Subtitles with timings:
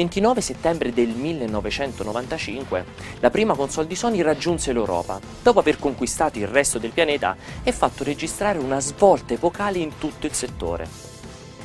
[0.00, 2.84] 29 settembre del 1995
[3.20, 7.70] la prima console di Sony raggiunse l'Europa, dopo aver conquistato il resto del pianeta e
[7.70, 10.88] fatto registrare una svolta epocale in tutto il settore.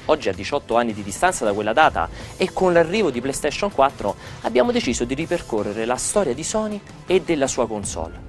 [0.08, 4.16] Oggi a 18 anni di distanza da quella data e con l'arrivo di PlayStation 4
[4.42, 8.25] abbiamo deciso di ripercorrere la storia di Sony e della sua console.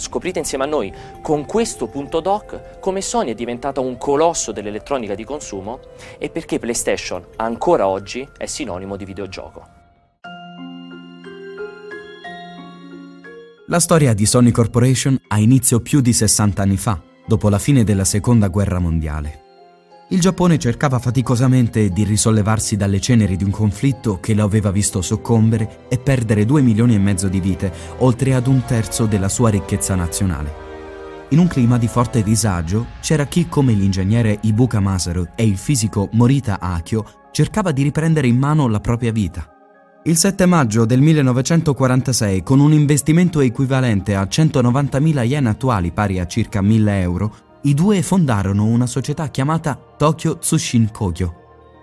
[0.00, 0.90] Scoprite insieme a noi
[1.20, 5.80] con questo punto doc come Sony è diventata un colosso dell'elettronica di consumo
[6.18, 9.68] e perché PlayStation ancora oggi è sinonimo di videogioco.
[13.66, 17.84] La storia di Sony Corporation ha inizio più di 60 anni fa, dopo la fine
[17.84, 19.49] della Seconda Guerra Mondiale.
[20.12, 25.02] Il Giappone cercava faticosamente di risollevarsi dalle ceneri di un conflitto che lo aveva visto
[25.02, 29.50] soccombere e perdere due milioni e mezzo di vite, oltre ad un terzo della sua
[29.50, 30.52] ricchezza nazionale.
[31.28, 36.08] In un clima di forte disagio c'era chi, come l'ingegnere Ibuka Masaru e il fisico
[36.14, 39.48] Morita Akio, cercava di riprendere in mano la propria vita.
[40.02, 46.26] Il 7 maggio del 1946, con un investimento equivalente a 190.000 yen attuali pari a
[46.26, 51.34] circa 1.000 euro, i due fondarono una società chiamata Tokyo Tsushin Kogyo.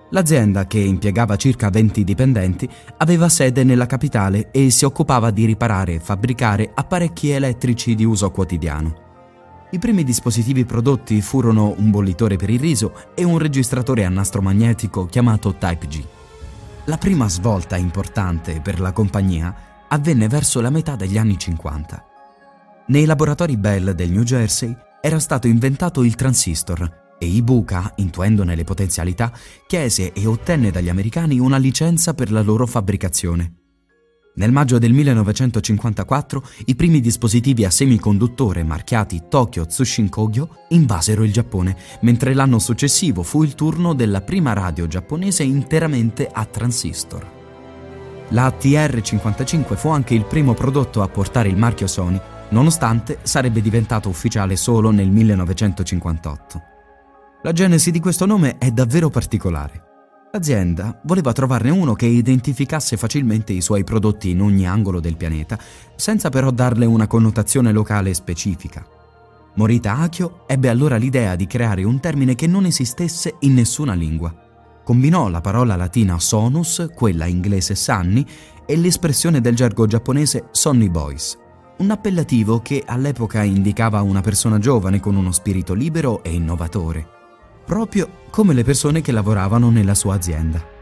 [0.09, 5.95] L'azienda, che impiegava circa 20 dipendenti, aveva sede nella capitale e si occupava di riparare
[5.95, 9.05] e fabbricare apparecchi elettrici di uso quotidiano.
[9.71, 14.41] I primi dispositivi prodotti furono un bollitore per il riso e un registratore a nastro
[14.41, 16.03] magnetico chiamato Type G.
[16.85, 19.53] La prima svolta importante per la compagnia
[19.89, 22.05] avvenne verso la metà degli anni 50.
[22.87, 28.63] Nei laboratori Bell del New Jersey era stato inventato il transistor e Ibuka, intuendone le
[28.63, 29.31] potenzialità,
[29.65, 33.53] chiese e ottenne dagli americani una licenza per la loro fabbricazione.
[34.35, 41.33] Nel maggio del 1954 i primi dispositivi a semiconduttore marchiati Tokyo Tsushin Kogyo invasero il
[41.33, 47.35] Giappone, mentre l'anno successivo fu il turno della prima radio giapponese interamente a transistor.
[48.29, 54.09] La TR-55 fu anche il primo prodotto a portare il marchio Sony nonostante sarebbe diventato
[54.09, 56.61] ufficiale solo nel 1958.
[57.43, 59.83] La genesi di questo nome è davvero particolare.
[60.31, 65.57] L'azienda voleva trovarne uno che identificasse facilmente i suoi prodotti in ogni angolo del pianeta,
[65.95, 68.85] senza però darle una connotazione locale specifica.
[69.55, 74.33] Morita Akio ebbe allora l'idea di creare un termine che non esistesse in nessuna lingua.
[74.83, 78.25] Combinò la parola latina sonus, quella inglese sunny,
[78.65, 81.37] e l'espressione del gergo giapponese sonny boys,
[81.77, 87.07] un appellativo che all'epoca indicava una persona giovane con uno spirito libero e innovatore,
[87.65, 90.75] proprio come le persone che lavoravano nella sua azienda.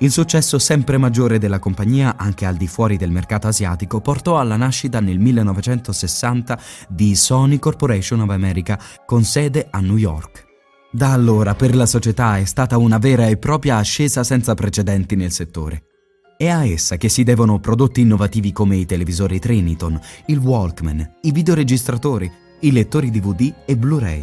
[0.00, 4.56] Il successo sempre maggiore della compagnia, anche al di fuori del mercato asiatico, portò alla
[4.56, 6.58] nascita nel 1960
[6.88, 10.44] di Sony Corporation of America, con sede a New York.
[10.92, 15.32] Da allora per la società è stata una vera e propria ascesa senza precedenti nel
[15.32, 15.95] settore.
[16.38, 21.32] È a essa che si devono prodotti innovativi come i televisori Triniton, il Walkman, i
[21.32, 22.30] videoregistratori,
[22.60, 24.22] i lettori DVD e Blu-ray,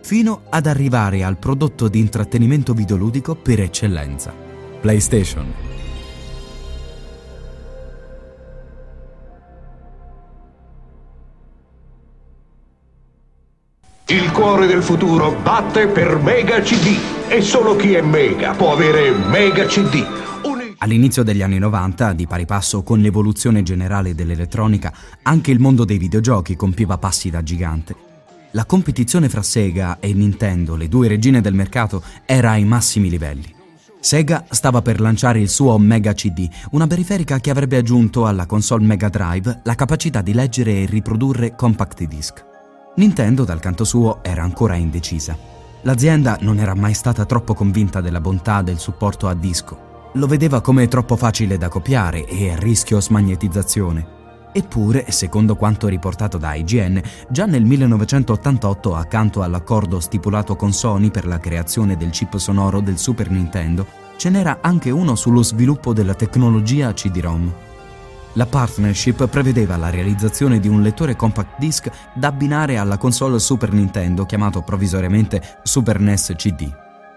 [0.00, 4.32] fino ad arrivare al prodotto di intrattenimento videoludico per eccellenza,
[4.80, 5.52] PlayStation.
[14.06, 16.96] Il cuore del futuro batte per Mega CD
[17.26, 20.18] e solo chi è Mega può avere Mega CD
[20.80, 25.98] All'inizio degli anni 90, di pari passo con l'evoluzione generale dell'elettronica, anche il mondo dei
[25.98, 27.96] videogiochi compiva passi da gigante.
[28.52, 33.52] La competizione fra Sega e Nintendo, le due regine del mercato, era ai massimi livelli.
[33.98, 38.84] Sega stava per lanciare il suo Mega CD, una periferica che avrebbe aggiunto alla console
[38.84, 42.44] Mega Drive la capacità di leggere e riprodurre compact disc.
[42.94, 45.36] Nintendo, dal canto suo, era ancora indecisa.
[45.82, 50.60] L'azienda non era mai stata troppo convinta della bontà del supporto a disco lo vedeva
[50.60, 54.16] come troppo facile da copiare e a rischio smagnetizzazione.
[54.52, 61.26] Eppure, secondo quanto riportato da IGN, già nel 1988, accanto all'accordo stipulato con Sony per
[61.26, 66.14] la creazione del chip sonoro del Super Nintendo, ce n'era anche uno sullo sviluppo della
[66.14, 67.52] tecnologia CD-ROM.
[68.32, 73.72] La partnership prevedeva la realizzazione di un lettore compact disc da abbinare alla console Super
[73.72, 76.70] Nintendo chiamato provvisoriamente Super NES CD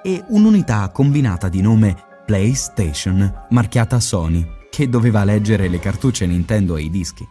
[0.03, 6.83] e un'unità combinata di nome PlayStation marchiata Sony, che doveva leggere le cartucce Nintendo e
[6.83, 7.27] i dischi.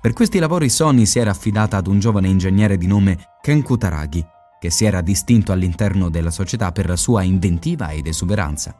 [0.00, 4.24] Per questi lavori Sony si era affidata ad un giovane ingegnere di nome Ken Kutaragi,
[4.60, 8.78] che si era distinto all'interno della società per la sua inventiva ed esuberanza.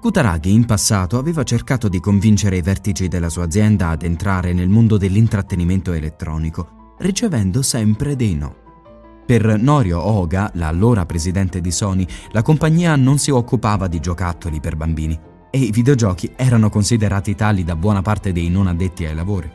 [0.00, 4.68] Kutaragi in passato aveva cercato di convincere i vertici della sua azienda ad entrare nel
[4.68, 8.61] mondo dell'intrattenimento elettronico, ricevendo sempre dei no.
[9.32, 14.76] Per Norio Oga, l'allora presidente di Sony, la compagnia non si occupava di giocattoli per
[14.76, 15.18] bambini.
[15.48, 19.50] e i videogiochi erano considerati tali da buona parte dei non addetti ai lavori.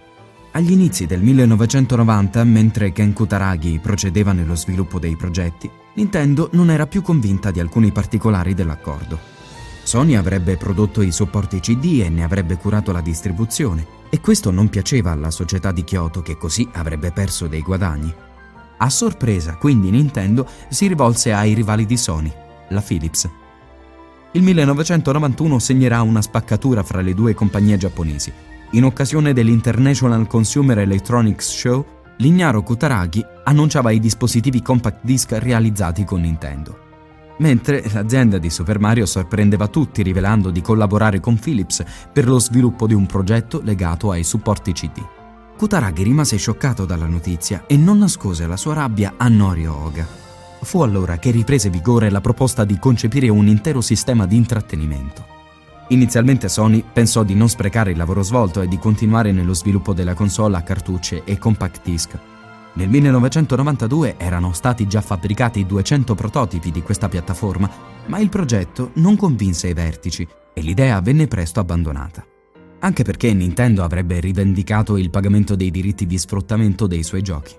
[0.54, 6.88] Agli inizi del 1990, mentre Ken Kutaragi procedeva nello sviluppo dei progetti, Nintendo non era
[6.88, 9.20] più convinta di alcuni particolari dell'accordo.
[9.84, 14.70] Sony avrebbe prodotto i supporti CD e ne avrebbe curato la distribuzione, e questo non
[14.70, 18.26] piaceva alla società di Kyoto che così avrebbe perso dei guadagni.
[18.78, 22.32] A sorpresa, quindi Nintendo si rivolse ai rivali di Sony,
[22.70, 23.30] la Philips.
[24.34, 28.32] Il 1991 segnerà una spaccatura fra le due compagnie giapponesi
[28.72, 31.86] in occasione dell'International Consumer Electronics Show,
[32.18, 36.86] l'ignaro Kutaragi annunciava i dispositivi compact disc realizzati con Nintendo.
[37.38, 41.82] Mentre l'azienda di Super Mario sorprendeva tutti rivelando di collaborare con Philips
[42.12, 45.17] per lo sviluppo di un progetto legato ai supporti CD.
[45.58, 50.08] Kutaragi rimase scioccato dalla notizia e non nascose la sua rabbia a Norio Oga.
[50.62, 55.26] Fu allora che riprese vigore la proposta di concepire un intero sistema di intrattenimento.
[55.88, 60.14] Inizialmente Sony pensò di non sprecare il lavoro svolto e di continuare nello sviluppo della
[60.14, 62.16] console a cartucce e compact disc.
[62.74, 67.68] Nel 1992 erano stati già fabbricati 200 prototipi di questa piattaforma,
[68.06, 72.24] ma il progetto non convinse i vertici e l'idea venne presto abbandonata.
[72.88, 77.54] Anche perché Nintendo avrebbe rivendicato il pagamento dei diritti di sfruttamento dei suoi giochi.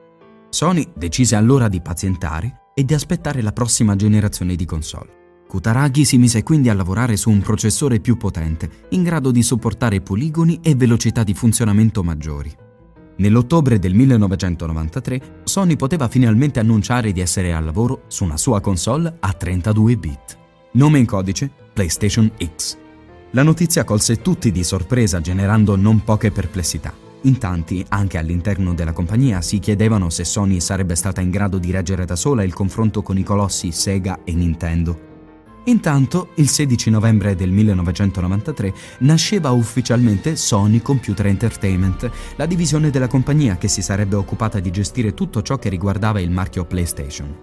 [0.48, 5.42] Sony decise allora di pazientare e di aspettare la prossima generazione di console.
[5.46, 10.00] Kutaragi si mise quindi a lavorare su un processore più potente, in grado di sopportare
[10.00, 12.50] poligoni e velocità di funzionamento maggiori.
[13.16, 19.14] Nell'ottobre del 1993 Sony poteva finalmente annunciare di essere al lavoro su una sua console
[19.20, 20.38] a 32 bit.
[20.72, 22.78] Nome in codice PlayStation X.
[23.32, 26.94] La notizia colse tutti di sorpresa generando non poche perplessità.
[27.22, 31.70] In tanti, anche all'interno della compagnia, si chiedevano se Sony sarebbe stata in grado di
[31.70, 35.08] reggere da sola il confronto con i colossi Sega e Nintendo
[35.68, 43.58] Intanto, il 16 novembre del 1993 nasceva ufficialmente Sony Computer Entertainment, la divisione della compagnia
[43.58, 47.36] che si sarebbe occupata di gestire tutto ciò che riguardava il marchio PlayStation.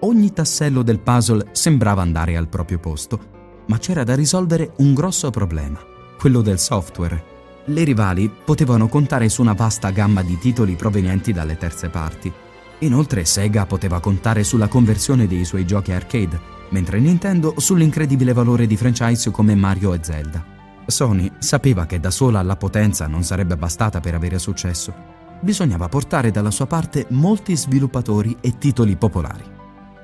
[0.00, 5.30] Ogni tassello del puzzle sembrava andare al proprio posto, ma c'era da risolvere un grosso
[5.30, 5.78] problema,
[6.18, 7.30] quello del software.
[7.66, 12.32] Le rivali potevano contare su una vasta gamma di titoli provenienti dalle terze parti.
[12.78, 18.76] Inoltre Sega poteva contare sulla conversione dei suoi giochi arcade, mentre Nintendo sull'incredibile valore di
[18.76, 20.44] franchise come Mario e Zelda.
[20.86, 24.92] Sony sapeva che da sola la potenza non sarebbe bastata per avere successo.
[25.40, 29.51] Bisognava portare dalla sua parte molti sviluppatori e titoli popolari.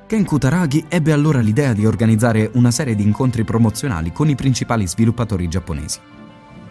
[0.09, 4.89] Ken Kutaragi ebbe allora l'idea di organizzare una serie di incontri promozionali con i principali
[4.89, 6.01] sviluppatori giapponesi.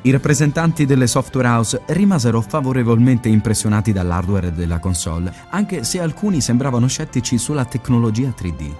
[0.01, 6.87] I rappresentanti delle software house rimasero favorevolmente impressionati dall'hardware della console, anche se alcuni sembravano
[6.87, 8.71] scettici sulla tecnologia 3D.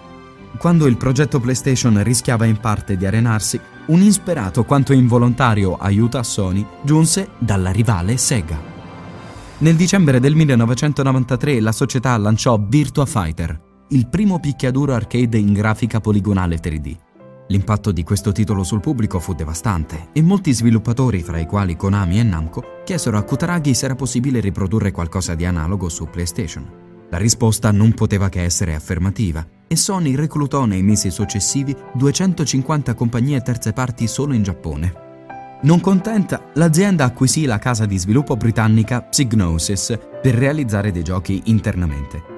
[0.57, 6.23] Quando il progetto PlayStation rischiava in parte di arenarsi, un insperato quanto involontario aiuto a
[6.23, 8.59] Sony giunse dalla rivale Sega.
[9.59, 16.01] Nel dicembre del 1993 la società lanciò Virtua Fighter, il primo picchiaduro arcade in grafica
[16.01, 16.95] poligonale 3D.
[17.47, 22.19] L'impatto di questo titolo sul pubblico fu devastante e molti sviluppatori, fra i quali Konami
[22.19, 26.69] e Namco, chiesero a Kutaragi se era possibile riprodurre qualcosa di analogo su PlayStation.
[27.09, 33.41] La risposta non poteva che essere affermativa e Sony reclutò nei mesi successivi 250 compagnie
[33.41, 35.05] terze parti solo in Giappone.
[35.61, 42.35] Non contenta, l'azienda acquisì la casa di sviluppo britannica Psygnosis per realizzare dei giochi internamente.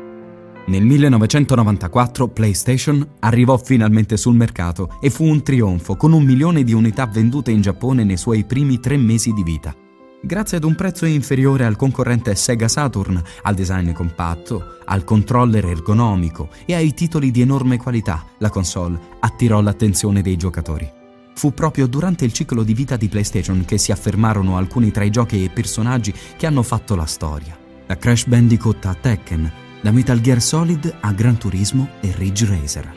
[0.70, 6.74] Nel 1994 PlayStation arrivò finalmente sul mercato e fu un trionfo con un milione di
[6.74, 9.74] unità vendute in Giappone nei suoi primi tre mesi di vita.
[10.22, 16.50] Grazie ad un prezzo inferiore al concorrente Sega Saturn, al design compatto, al controller ergonomico
[16.68, 20.88] e ai titoli di enorme qualità, la console attirò l'attenzione dei giocatori.
[21.34, 25.10] Fu proprio durante il ciclo di vita di PlayStation che si affermarono alcuni tra i
[25.10, 27.58] giochi e personaggi che hanno fatto la storia.
[27.88, 32.94] Da Crash Bandicoot a Tekken, da Metal Gear Solid a Gran Turismo e Ridge Racer.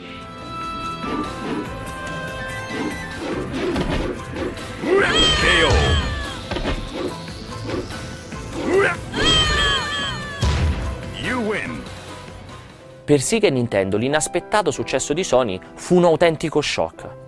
[13.05, 17.22] Per Sega e Nintendo l'inaspettato successo di Sony fu un autentico shock.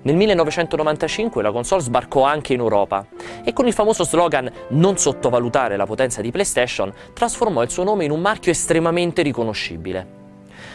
[0.00, 3.04] Nel 1995 la console sbarcò anche in Europa
[3.42, 8.04] e con il famoso slogan Non sottovalutare la potenza di PlayStation trasformò il suo nome
[8.04, 10.16] in un marchio estremamente riconoscibile.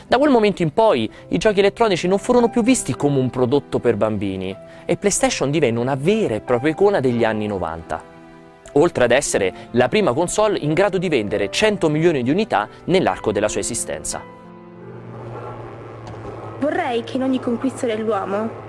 [0.08, 3.80] Da quel momento in poi i giochi elettronici non furono più visti come un prodotto
[3.80, 8.12] per bambini e PlayStation divenne una vera e propria icona degli anni 90
[8.74, 13.32] oltre ad essere la prima console in grado di vendere 100 milioni di unità nell'arco
[13.32, 14.20] della sua esistenza.
[16.60, 18.63] Vorrei che in ogni conquista dell'uomo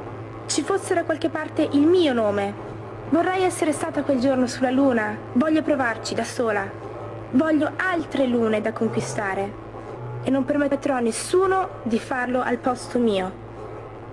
[0.46, 2.72] ci fosse da qualche parte il mio nome.
[3.10, 5.16] Vorrei essere stata quel giorno sulla Luna.
[5.34, 6.68] Voglio provarci da sola.
[7.32, 9.62] Voglio altre lune da conquistare.
[10.22, 13.42] E non permetterò a nessuno di farlo al posto mio.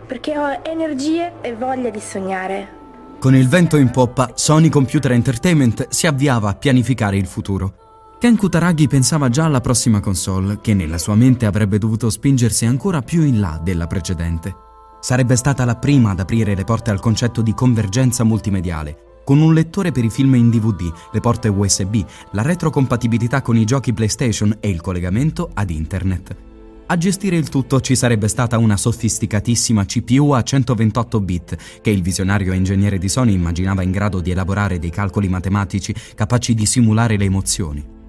[0.06, 2.80] Perché ho energie e voglia di sognare.
[3.20, 7.74] Con il vento in poppa, Sony Computer Entertainment si avviava a pianificare il futuro.
[8.20, 13.02] Ken Kutaragi pensava già alla prossima console, che nella sua mente avrebbe dovuto spingersi ancora
[13.02, 14.70] più in là della precedente.
[15.02, 19.52] Sarebbe stata la prima ad aprire le porte al concetto di convergenza multimediale, con un
[19.52, 22.04] lettore per i film in DVD, le porte USB,
[22.34, 26.36] la retrocompatibilità con i giochi PlayStation e il collegamento ad Internet.
[26.86, 32.04] A gestire il tutto ci sarebbe stata una sofisticatissima CPU a 128 bit che il
[32.04, 37.18] visionario ingegnere di Sony immaginava in grado di elaborare dei calcoli matematici capaci di simulare
[37.18, 38.00] le emozioni.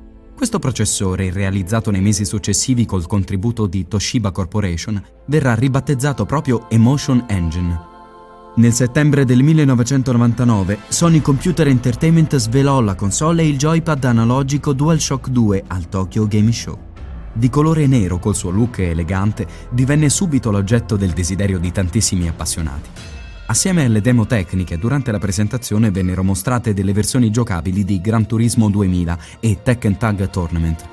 [0.43, 7.27] Questo processore, realizzato nei mesi successivi col contributo di Toshiba Corporation, verrà ribattezzato proprio Emotion
[7.29, 7.81] Engine.
[8.57, 15.29] Nel settembre del 1999 Sony Computer Entertainment svelò la console e il joypad analogico DualShock
[15.29, 16.77] 2 al Tokyo Game Show
[17.35, 23.12] di colore nero col suo look elegante, divenne subito l'oggetto del desiderio di tantissimi appassionati.
[23.53, 28.71] Assieme alle demo tecniche, durante la presentazione vennero mostrate delle versioni giocabili di Gran Turismo
[28.71, 30.89] 2000 e Tekken Tag Tournament.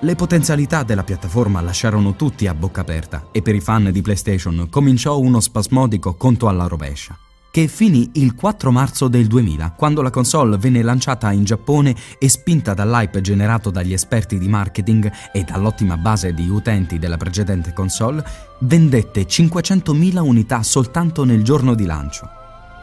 [0.00, 4.66] Le potenzialità della piattaforma lasciarono tutti a bocca aperta e per i fan di PlayStation
[4.68, 7.16] cominciò uno spasmodico conto alla rovescia
[7.52, 12.28] che finì il 4 marzo del 2000, quando la console venne lanciata in Giappone e
[12.30, 18.24] spinta dall'hype generato dagli esperti di marketing e dall'ottima base di utenti della precedente console,
[18.60, 22.26] vendette 500.000 unità soltanto nel giorno di lancio.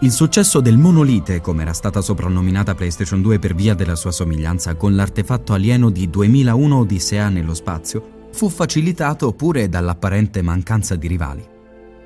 [0.01, 4.75] Il successo del monolite, come era stata soprannominata PlayStation 2 per via della sua somiglianza
[4.75, 11.57] con l'artefatto alieno di 2001 Odissea nello spazio, fu facilitato pure dall'apparente mancanza di rivali.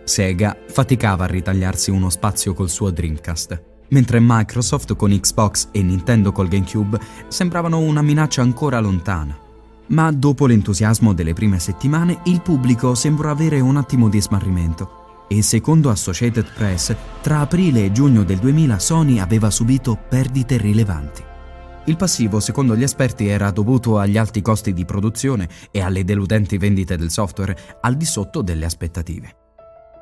[0.04, 6.32] Sega faticava a ritagliarsi uno spazio col suo Dreamcast, mentre Microsoft con Xbox e Nintendo
[6.32, 9.38] col GameCube sembravano una minaccia ancora lontana.
[9.88, 15.42] Ma dopo l'entusiasmo delle prime settimane, il pubblico sembrò avere un attimo di smarrimento e
[15.42, 21.24] secondo Associated Press, tra aprile e giugno del 2000 Sony aveva subito perdite rilevanti.
[21.86, 26.58] Il passivo, secondo gli esperti, era dovuto agli alti costi di produzione e alle deludenti
[26.58, 29.43] vendite del software al di sotto delle aspettative.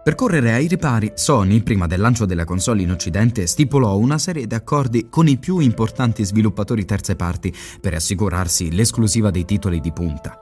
[0.04, 4.48] Per correre ai ripari, Sony, prima del lancio della console in Occidente, stipulò una serie
[4.48, 9.92] di accordi con i più importanti sviluppatori terze parti per assicurarsi l'esclusiva dei titoli di
[9.92, 10.36] punta.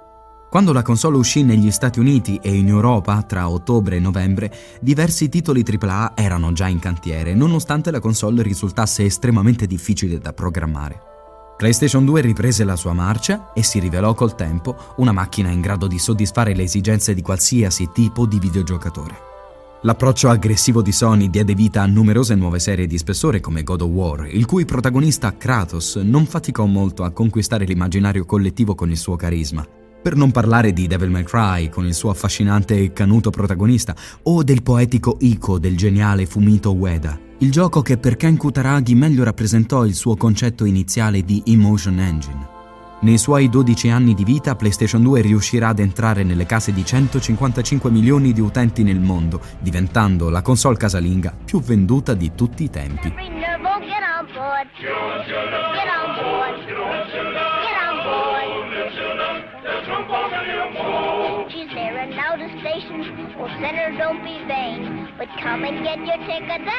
[0.50, 4.50] Quando la console uscì negli Stati Uniti e in Europa tra ottobre e novembre,
[4.80, 11.01] diversi titoli AAA erano già in cantiere, nonostante la console risultasse estremamente difficile da programmare.
[11.58, 15.86] PlayStation 2 riprese la sua marcia e si rivelò col tempo una macchina in grado
[15.88, 19.28] di soddisfare le esigenze di qualsiasi tipo di videogiocatore.
[19.83, 23.89] L'approccio aggressivo di Sony diede vita a numerose nuove serie di spessore come God of
[23.89, 29.15] War, il cui protagonista Kratos non faticò molto a conquistare l'immaginario collettivo con il suo
[29.15, 29.65] carisma.
[30.01, 34.43] Per non parlare di Devil May Cry con il suo affascinante e canuto protagonista o
[34.43, 39.86] del poetico Ico del geniale Fumito Ueda, il gioco che per Ken Kutaragi meglio rappresentò
[39.86, 42.59] il suo concetto iniziale di Emotion Engine.
[43.01, 47.89] Nei suoi 12 anni di vita PlayStation 2 riuscirà ad entrare nelle case di 155
[47.89, 53.13] milioni di utenti nel mondo, diventando la console casalinga più venduta di tutti i tempi.
[65.82, 66.70] Get your tickets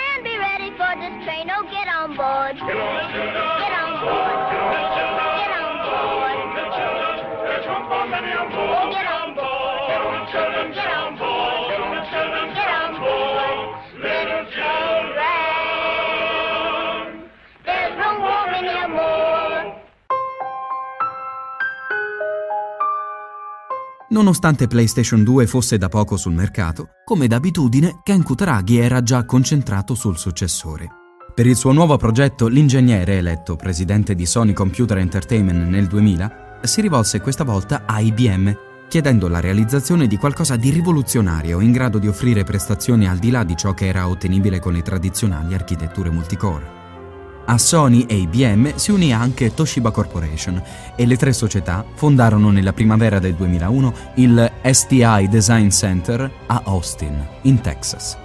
[24.09, 29.95] Nonostante PlayStation 2 fosse da poco sul mercato, come d'abitudine Ken Kutaragi era già concentrato
[29.95, 30.89] sul successore.
[31.33, 36.81] Per il suo nuovo progetto, l'ingegnere eletto presidente di Sony Computer Entertainment nel 2000 si
[36.81, 38.57] rivolse questa volta a IBM,
[38.89, 43.45] chiedendo la realizzazione di qualcosa di rivoluzionario in grado di offrire prestazioni al di là
[43.45, 46.79] di ciò che era ottenibile con le tradizionali architetture multicore.
[47.47, 50.63] A Sony e IBM si unì anche Toshiba Corporation
[50.95, 57.27] e le tre società fondarono nella primavera del 2001 il STI Design Center a Austin,
[57.43, 58.17] in Texas.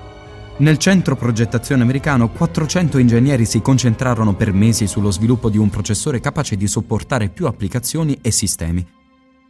[0.58, 6.22] Nel centro progettazione americano 400 ingegneri si concentrarono per mesi sullo sviluppo di un processore
[6.22, 8.88] capace di sopportare più applicazioni e sistemi.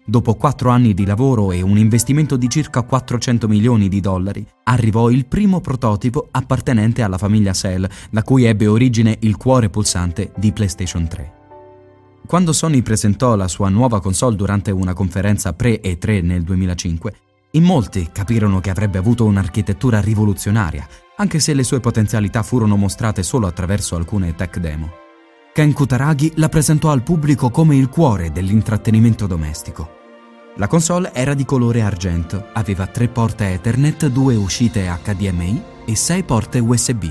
[0.03, 5.11] Dopo quattro anni di lavoro e un investimento di circa 400 milioni di dollari, arrivò
[5.11, 10.51] il primo prototipo appartenente alla famiglia Cell, da cui ebbe origine il cuore pulsante di
[10.51, 11.33] PlayStation 3.
[12.25, 17.13] Quando Sony presentò la sua nuova console durante una conferenza pre-E3 nel 2005,
[17.55, 20.85] in molti capirono che avrebbe avuto un'architettura rivoluzionaria,
[21.15, 24.91] anche se le sue potenzialità furono mostrate solo attraverso alcune tech demo.
[25.53, 30.03] Ken Kutaragi la presentò al pubblico come il cuore dell'intrattenimento domestico.
[30.57, 36.23] La console era di colore argento, aveva tre porte Ethernet, due uscite HDMI e sei
[36.23, 37.05] porte USB.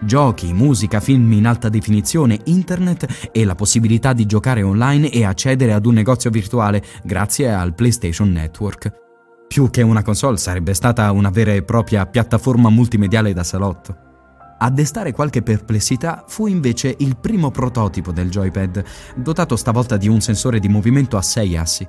[0.00, 5.72] Giochi, musica, film in alta definizione, internet e la possibilità di giocare online e accedere
[5.72, 9.08] ad un negozio virtuale grazie al PlayStation Network.
[9.52, 13.96] Più che una console sarebbe stata una vera e propria piattaforma multimediale da salotto.
[14.56, 18.84] A destare qualche perplessità fu invece il primo prototipo del joypad,
[19.16, 21.88] dotato stavolta di un sensore di movimento a 6 assi.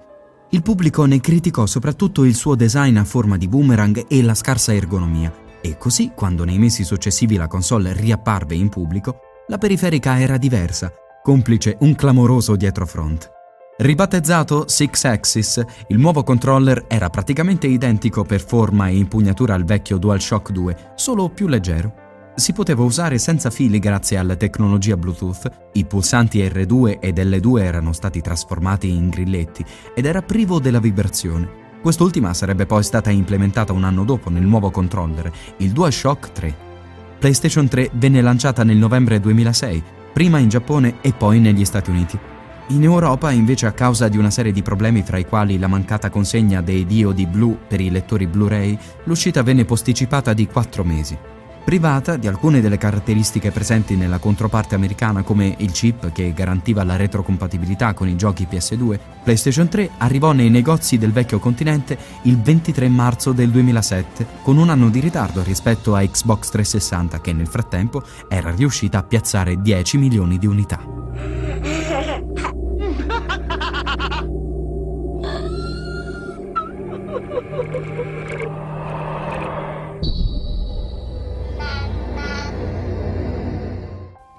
[0.50, 4.74] Il pubblico ne criticò soprattutto il suo design a forma di boomerang e la scarsa
[4.74, 10.38] ergonomia, e così, quando nei mesi successivi la console riapparve in pubblico, la periferica era
[10.38, 10.92] diversa,
[11.22, 13.30] complice un clamoroso dietrofront.
[13.78, 19.98] Ribattezzato Six Axis, il nuovo controller era praticamente identico per forma e impugnatura al vecchio
[19.98, 22.02] DualShock 2, solo più leggero
[22.34, 27.92] si poteva usare senza fili grazie alla tecnologia Bluetooth, i pulsanti R2 ed L2 erano
[27.92, 31.60] stati trasformati in grilletti ed era privo della vibrazione.
[31.82, 36.56] Quest'ultima sarebbe poi stata implementata un anno dopo nel nuovo controller, il DualShock 3.
[37.20, 42.20] PlayStation 3 venne lanciata nel novembre 2006, prima in Giappone e poi negli Stati Uniti.
[42.68, 46.10] In Europa, invece, a causa di una serie di problemi fra i quali la mancata
[46.10, 51.18] consegna dei diodi blu per i lettori Blu-ray, l'uscita venne posticipata di 4 mesi
[51.64, 56.96] privata di alcune delle caratteristiche presenti nella controparte americana come il chip che garantiva la
[56.96, 62.90] retrocompatibilità con i giochi PS2, PlayStation 3 arrivò nei negozi del vecchio continente il 23
[62.90, 68.04] marzo del 2007, con un anno di ritardo rispetto a Xbox 360 che nel frattempo
[68.28, 70.80] era riuscita a piazzare 10 milioni di unità.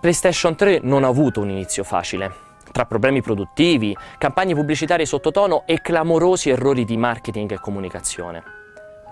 [0.02, 2.32] PlayStation 3 non ha avuto un inizio facile.
[2.72, 8.42] Tra problemi produttivi, campagne pubblicitarie sottotono e clamorosi errori di marketing e comunicazione.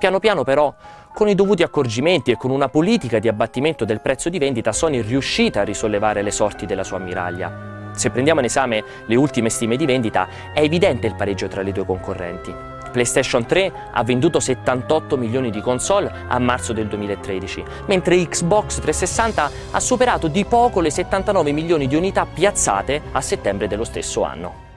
[0.01, 0.75] Piano piano però,
[1.15, 4.99] con i dovuti accorgimenti e con una politica di abbattimento del prezzo di vendita, Sony
[4.99, 7.80] è riuscita a risollevare le sorti della sua ammiraglia.
[8.01, 11.71] Se prendiamo in esame le ultime stime di vendita, è evidente il pareggio tra le
[11.71, 12.51] due concorrenti.
[12.91, 19.51] PlayStation 3 ha venduto 78 milioni di console a marzo del 2013, mentre Xbox 360
[19.73, 24.70] ha superato di poco le 79 milioni di unità piazzate a settembre dello stesso anno.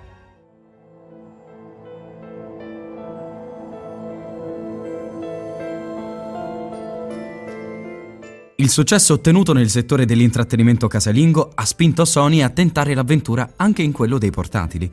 [8.64, 13.92] Il successo ottenuto nel settore dell'intrattenimento casalingo ha spinto Sony a tentare l'avventura anche in
[13.92, 14.90] quello dei portatili.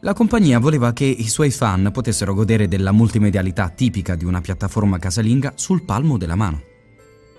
[0.00, 4.98] La compagnia voleva che i suoi fan potessero godere della multimedialità tipica di una piattaforma
[4.98, 6.60] casalinga sul palmo della mano.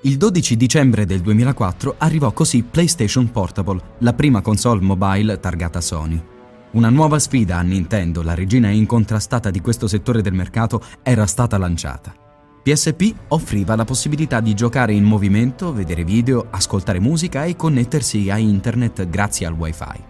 [0.04, 6.24] Il 12 dicembre del 2004 arrivò così PlayStation Portable, la prima console mobile targata Sony.
[6.72, 11.58] Una nuova sfida a Nintendo, la regina incontrastata di questo settore del mercato, era stata
[11.58, 12.16] lanciata.
[12.66, 18.40] PSP offriva la possibilità di giocare in movimento, vedere video, ascoltare musica e connettersi a
[18.40, 20.04] internet grazie al wifi.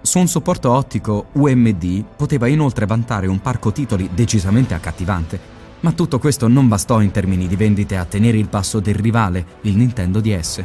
[0.00, 5.38] Su un supporto ottico UMD poteva inoltre vantare un parco titoli decisamente accattivante,
[5.80, 9.44] ma tutto questo non bastò in termini di vendite a tenere il passo del rivale,
[9.62, 10.64] il Nintendo DS.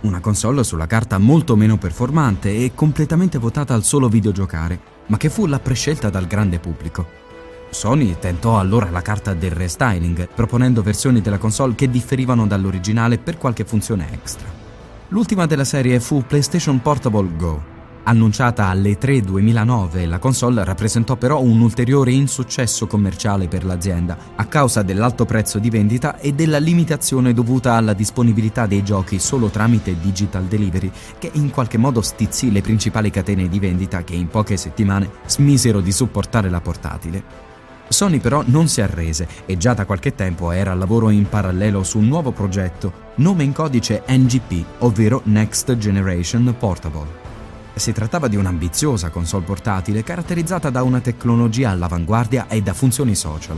[0.00, 5.28] Una console sulla carta molto meno performante e completamente votata al solo videogiocare, ma che
[5.28, 7.19] fu la prescelta dal grande pubblico.
[7.70, 13.38] Sony tentò allora la carta del restyling, proponendo versioni della console che differivano dall'originale per
[13.38, 14.48] qualche funzione extra.
[15.08, 21.40] L'ultima della serie fu PlayStation Portable Go, Annunciata alle 3 2009, la console rappresentò però
[21.42, 27.34] un ulteriore insuccesso commerciale per l'azienda a causa dell'alto prezzo di vendita e della limitazione
[27.34, 32.62] dovuta alla disponibilità dei giochi solo tramite digital delivery, che in qualche modo stizzì le
[32.62, 37.49] principali catene di vendita che in poche settimane smisero di supportare la portatile.
[37.92, 41.82] Sony però non si arrese e già da qualche tempo era al lavoro in parallelo
[41.82, 47.18] su un nuovo progetto, nome in codice NGP, ovvero Next Generation Portable.
[47.74, 53.56] Si trattava di un'ambiziosa console portatile caratterizzata da una tecnologia all'avanguardia e da funzioni social.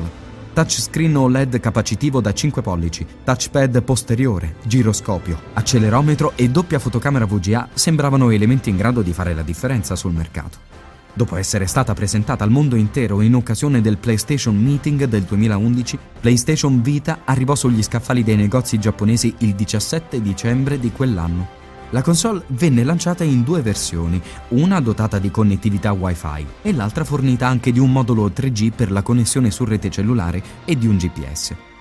[0.54, 8.30] Touchscreen OLED capacitivo da 5 pollici, touchpad posteriore, giroscopio, accelerometro e doppia fotocamera VGA sembravano
[8.30, 10.71] elementi in grado di fare la differenza sul mercato.
[11.14, 16.80] Dopo essere stata presentata al mondo intero in occasione del PlayStation Meeting del 2011, PlayStation
[16.80, 21.60] Vita arrivò sugli scaffali dei negozi giapponesi il 17 dicembre di quell'anno.
[21.90, 27.46] La console venne lanciata in due versioni, una dotata di connettività Wi-Fi e l'altra fornita
[27.46, 31.71] anche di un modulo 3G per la connessione su rete cellulare e di un GPS.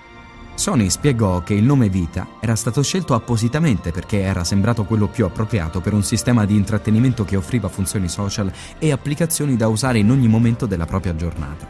[0.54, 5.24] Sony spiegò che il nome Vita era stato scelto appositamente perché era sembrato quello più
[5.24, 10.10] appropriato per un sistema di intrattenimento che offriva funzioni social e applicazioni da usare in
[10.10, 11.66] ogni momento della propria giornata.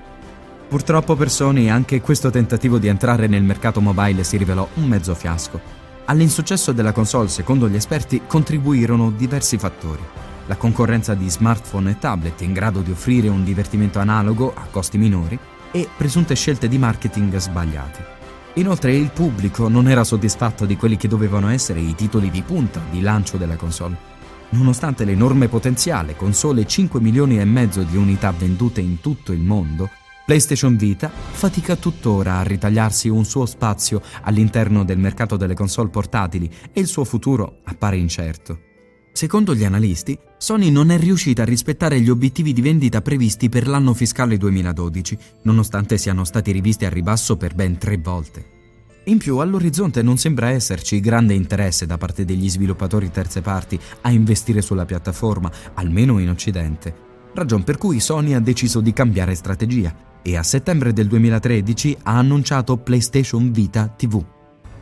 [0.68, 5.14] Purtroppo per Sony anche questo tentativo di entrare nel mercato mobile si rivelò un mezzo
[5.14, 5.61] fiasco.
[6.07, 10.03] All'insuccesso della console, secondo gli esperti, contribuirono diversi fattori.
[10.47, 14.99] La concorrenza di smartphone e tablet in grado di offrire un divertimento analogo a costi
[14.99, 15.38] minori
[15.71, 18.21] e presunte scelte di marketing sbagliate.
[18.55, 22.83] Inoltre il pubblico non era soddisfatto di quelli che dovevano essere i titoli di punta
[22.91, 24.11] di lancio della console.
[24.51, 29.41] Nonostante l'enorme potenziale, con sole 5 milioni e mezzo di unità vendute in tutto il
[29.41, 29.88] mondo,
[30.27, 36.51] PlayStation Vita fatica tuttora a ritagliarsi un suo spazio all'interno del mercato delle console portatili
[36.73, 38.71] e il suo futuro appare incerto.
[39.12, 43.68] Secondo gli analisti, Sony non è riuscita a rispettare gli obiettivi di vendita previsti per
[43.68, 48.61] l'anno fiscale 2012, nonostante siano stati rivisti a ribasso per ben tre volte.
[49.05, 54.11] In più, all'orizzonte non sembra esserci grande interesse da parte degli sviluppatori terze parti a
[54.11, 56.94] investire sulla piattaforma, almeno in Occidente,
[57.35, 62.16] ragion per cui Sony ha deciso di cambiare strategia e a settembre del 2013 ha
[62.16, 64.25] annunciato PlayStation Vita TV.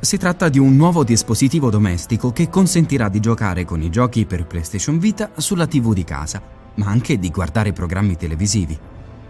[0.06, 4.46] Si tratta di un nuovo dispositivo domestico che consentirà di giocare con i giochi per
[4.46, 6.40] PlayStation Vita sulla TV di casa,
[6.76, 8.78] ma anche di guardare programmi televisivi.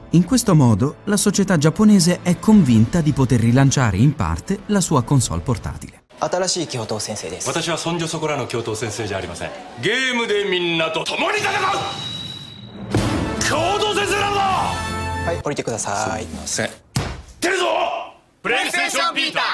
[0.10, 5.04] In questo modo la società giapponese è convinta di poter rilanciare in parte la sua
[5.04, 6.04] console portatile.
[6.20, 9.50] 新しい教頭先生です私はそんじょそこらの教頭先生じゃありません
[9.82, 11.54] ゲームでみんなと共に戦う
[13.50, 16.70] 教頭先生なんだはい降りてくださいせ
[17.42, 17.66] 出るぞ
[18.42, 19.49] プレイステーションビータ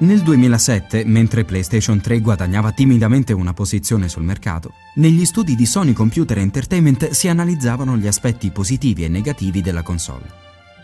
[0.00, 5.92] Nel 2007, mentre PlayStation 3 guadagnava timidamente una posizione sul mercato, negli studi di Sony
[5.92, 10.24] Computer Entertainment si analizzavano gli aspetti positivi e negativi della console.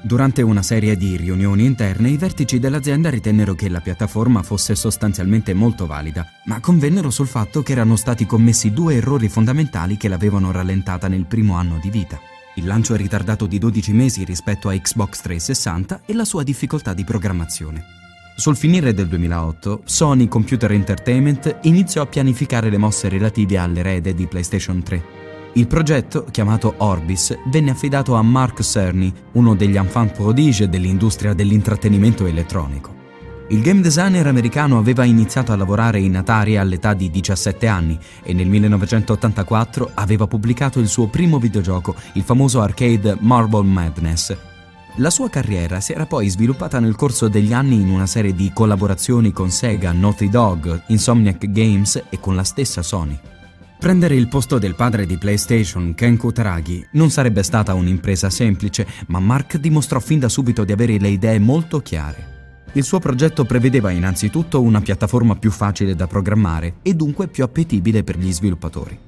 [0.02, 5.54] Durante una serie di riunioni interne, i vertici dell'azienda ritennero che la piattaforma fosse sostanzialmente
[5.54, 10.50] molto valida, ma convennero sul fatto che erano stati commessi due errori fondamentali che l'avevano
[10.50, 12.20] rallentata nel primo anno di vita.
[12.56, 17.04] Il lancio ritardato di 12 mesi rispetto a Xbox 360 e la sua difficoltà di
[17.04, 18.04] programmazione.
[18.38, 24.26] Sul finire del 2008, Sony Computer Entertainment iniziò a pianificare le mosse relative all'erede di
[24.26, 25.04] PlayStation 3.
[25.54, 32.26] Il progetto, chiamato Orbis, venne affidato a Mark Cerny, uno degli enfant prodige dell'industria dell'intrattenimento
[32.26, 32.94] elettronico.
[33.48, 38.34] Il game designer americano aveva iniziato a lavorare in Atari all'età di 17 anni e
[38.34, 44.36] nel 1984 aveva pubblicato il suo primo videogioco, il famoso arcade Marble Madness,
[44.96, 48.50] la sua carriera si era poi sviluppata nel corso degli anni in una serie di
[48.54, 53.18] collaborazioni con Sega, Naughty Dog, Insomniac Games e con la stessa Sony.
[53.78, 59.20] Prendere il posto del padre di PlayStation, Ken Kutaragi, non sarebbe stata un'impresa semplice, ma
[59.20, 62.34] Mark dimostrò fin da subito di avere le idee molto chiare.
[62.72, 68.02] Il suo progetto prevedeva innanzitutto una piattaforma più facile da programmare e dunque più appetibile
[68.02, 68.98] per gli sviluppatori.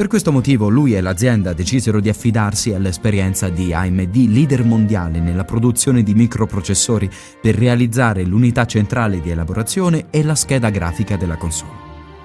[0.00, 5.44] Per questo motivo lui e l'azienda decisero di affidarsi all'esperienza di AMD leader mondiale nella
[5.44, 11.72] produzione di microprocessori per realizzare l'unità centrale di elaborazione e la scheda grafica della console.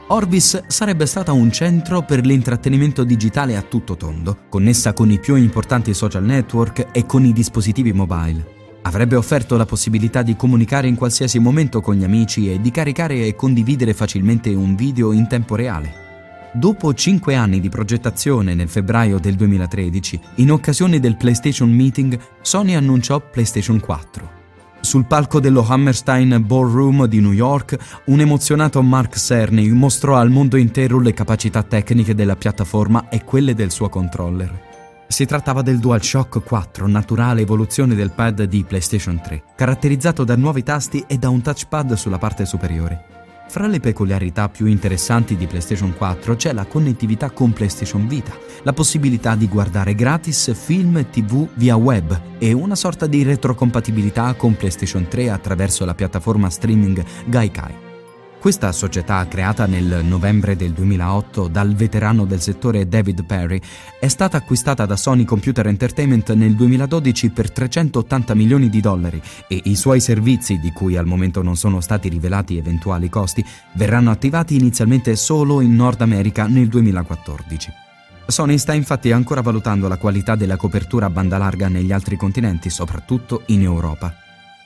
[0.08, 5.36] Orbis sarebbe stata un centro per l'intrattenimento digitale a tutto tondo, connessa con i più
[5.36, 8.54] importanti social network e con i dispositivi mobile.
[8.84, 13.26] Avrebbe offerto la possibilità di comunicare in qualsiasi momento con gli amici e di caricare
[13.26, 16.05] e condividere facilmente un video in tempo reale.
[16.56, 22.76] Dopo cinque anni di progettazione nel febbraio del 2013, in occasione del PlayStation Meeting, Sony
[22.76, 24.32] annunciò PlayStation 4.
[24.80, 30.56] Sul palco dello Hammerstein Ballroom di New York, un emozionato Mark Cerny mostrò al mondo
[30.56, 34.62] intero le capacità tecniche della piattaforma e quelle del suo controller.
[35.10, 40.64] Si trattava del DualShock 4, naturale evoluzione del pad di PlayStation 3, caratterizzato da nuovi
[40.64, 43.25] tasti e da un touchpad sulla parte superiore.
[43.48, 48.74] Fra le peculiarità più interessanti di PlayStation 4 c'è la connettività con PlayStation Vita, la
[48.74, 54.58] possibilità di guardare gratis film e TV via web e una sorta di retrocompatibilità con
[54.58, 57.95] PlayStation 3 attraverso la piattaforma streaming Gaikai.
[58.46, 63.60] Questa società, creata nel novembre del 2008 dal veterano del settore David Perry,
[64.00, 69.62] è stata acquistata da Sony Computer Entertainment nel 2012 per 380 milioni di dollari e
[69.64, 74.56] i suoi servizi, di cui al momento non sono stati rivelati eventuali costi, verranno attivati
[74.56, 77.72] inizialmente solo in Nord America nel 2014.
[78.28, 82.70] Sony sta infatti ancora valutando la qualità della copertura a banda larga negli altri continenti,
[82.70, 84.20] soprattutto in Europa.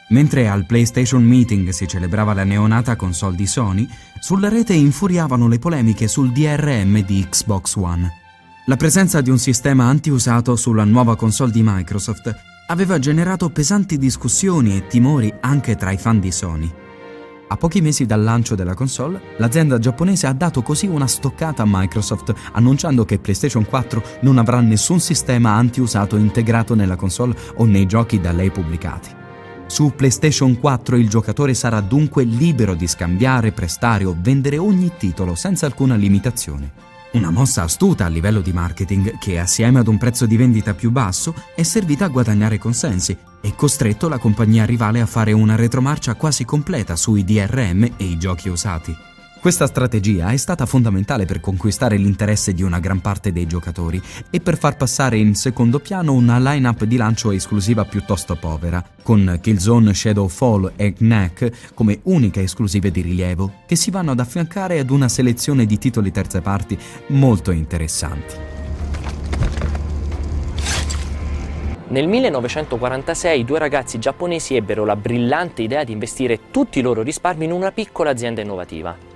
[0.09, 3.87] Mentre al PlayStation Meeting si celebrava la neonata console di Sony,
[4.19, 8.11] sulla rete infuriavano le polemiche sul DRM di Xbox One.
[8.65, 12.35] La presenza di un sistema anti-usato sulla nuova console di Microsoft
[12.67, 16.71] aveva generato pesanti discussioni e timori anche tra i fan di Sony.
[17.51, 21.67] A pochi mesi dal lancio della console, l'azienda giapponese ha dato così una stoccata a
[21.67, 27.87] Microsoft, annunciando che PlayStation 4 non avrà nessun sistema anti-usato integrato nella console o nei
[27.87, 29.17] giochi da lei pubblicati.
[29.69, 35.35] Su PlayStation 4 il giocatore sarà dunque libero di scambiare, prestare o vendere ogni titolo
[35.35, 36.71] senza alcuna limitazione.
[37.11, 40.89] Una mossa astuta a livello di marketing che, assieme ad un prezzo di vendita più
[40.89, 46.15] basso, è servita a guadagnare consensi e costretto la compagnia rivale a fare una retromarcia
[46.15, 48.95] quasi completa sui DRM e i giochi usati.
[49.39, 54.41] Questa strategia è stata fondamentale per conquistare l'interesse di una gran parte dei giocatori e
[54.41, 59.93] per far passare in secondo piano una line-up di lancio esclusiva piuttosto povera, con Killzone
[59.93, 65.07] Shadowfall e Knack come uniche esclusive di rilievo, che si vanno ad affiancare ad una
[65.07, 68.35] selezione di titoli terze parti molto interessanti.
[71.87, 77.45] Nel 1946 due ragazzi giapponesi ebbero la brillante idea di investire tutti i loro risparmi
[77.45, 79.08] in una piccola azienda innovativa.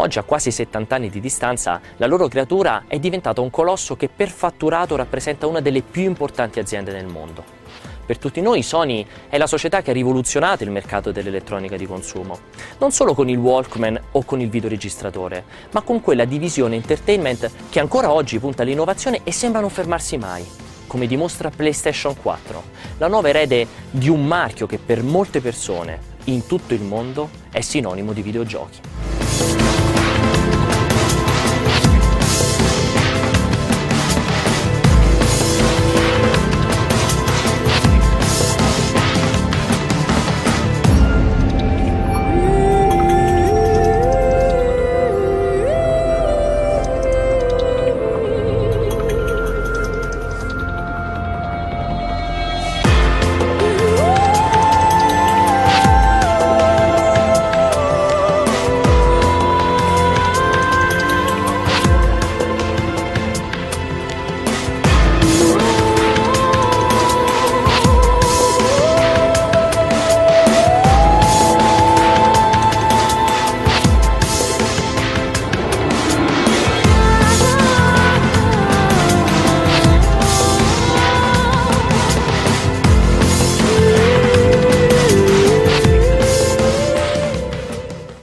[0.00, 4.08] Oggi, a quasi 70 anni di distanza, la loro creatura è diventata un colosso che
[4.08, 7.42] per fatturato rappresenta una delle più importanti aziende del mondo.
[8.06, 12.38] Per tutti noi Sony è la società che ha rivoluzionato il mercato dell'elettronica di consumo,
[12.78, 17.80] non solo con il Walkman o con il videoregistratore, ma con quella divisione entertainment che
[17.80, 20.46] ancora oggi punta all'innovazione e sembra non fermarsi mai,
[20.86, 22.62] come dimostra PlayStation 4,
[22.98, 27.60] la nuova erede di un marchio che per molte persone in tutto il mondo è
[27.60, 29.97] sinonimo di videogiochi.